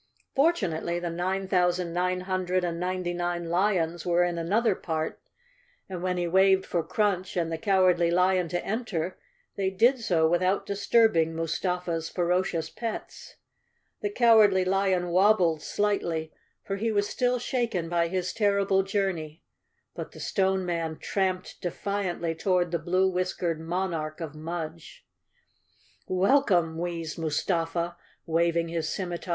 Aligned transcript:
Fortunately 0.33 0.97
the 0.97 1.11
nine 1.11 1.47
thousand 1.47 1.93
nine 1.93 2.23
hun¬ 2.23 2.43
dred 2.47 2.63
and 2.63 2.79
ninety 2.79 3.13
nine 3.13 3.51
lions 3.51 4.03
were 4.03 4.23
in 4.23 4.39
another 4.39 4.73
part, 4.73 5.21
and 5.87 6.01
when 6.01 6.17
he 6.17 6.27
waved 6.27 6.65
for 6.65 6.81
Crunch 6.81 7.37
and 7.37 7.51
the 7.51 7.57
Cowardly 7.59 8.09
Lion 8.09 8.47
to 8.47 8.59
en¬ 8.63 8.83
ter, 8.83 9.15
they 9.57 9.69
did 9.69 9.99
so 9.99 10.27
without 10.27 10.65
disturbing 10.65 11.35
Mustafa's 11.35 12.09
ferocious 12.09 12.67
pets. 12.71 13.35
The 14.01 14.09
Cowardly 14.09 14.65
Lion 14.65 15.09
wobbled 15.09 15.61
slightly, 15.61 16.31
for 16.63 16.77
he 16.77 16.91
was 16.91 17.07
still 17.07 17.37
shaken 17.37 17.87
by 17.87 18.07
his 18.07 18.33
terrible 18.33 18.81
journey, 18.81 19.43
but 19.93 20.13
the 20.13 20.19
Stone 20.19 20.65
Man 20.65 20.97
tramped 20.97 21.61
defiantly 21.61 22.33
toward 22.33 22.71
the 22.71 22.79
blue 22.79 23.07
whiskered 23.07 23.59
monarch 23.59 24.19
of 24.19 24.33
Mudge. 24.33 25.05
"Welcome!" 26.07 26.79
wheezed 26.79 27.19
Mustafa, 27.19 27.97
waving 28.25 28.69
his 28.69 28.89
scimitar. 28.89 29.29